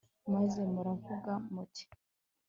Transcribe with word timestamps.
maze 0.33 0.59
muravuga 0.73 1.31
muti 1.53 1.83